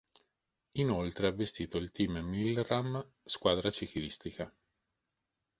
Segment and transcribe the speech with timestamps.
[0.79, 4.51] Inoltre ha vestito il Team Milram, squadra ciclistica.